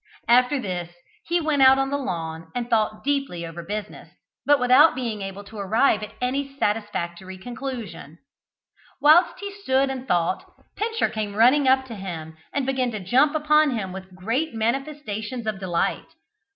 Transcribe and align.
After 0.27 0.59
this 0.59 0.91
he 1.27 1.39
went 1.39 1.61
out 1.61 1.77
on 1.77 1.91
the 1.91 1.97
lawn, 1.99 2.51
and 2.55 2.67
thought 2.67 3.03
deeply 3.03 3.45
over 3.45 3.61
the 3.61 3.67
business; 3.67 4.09
but 4.47 4.59
without 4.59 4.95
being 4.95 5.21
able 5.21 5.43
to 5.43 5.59
arrive 5.59 6.01
at 6.01 6.15
any 6.19 6.57
satisfactory 6.57 7.37
conclusion. 7.37 8.17
Whilst 8.99 9.39
he 9.39 9.51
stood 9.61 9.91
and 9.91 10.07
thought, 10.07 10.43
Pincher 10.75 11.09
came 11.09 11.35
running 11.35 11.67
up 11.67 11.85
to 11.85 11.93
him, 11.95 12.35
and 12.51 12.65
began 12.65 12.89
to 12.93 12.99
jump 12.99 13.35
upon 13.35 13.77
him 13.77 13.93
with 13.93 14.15
great 14.15 14.55
manifestations 14.55 15.45
of 15.45 15.59
delight. 15.59 16.07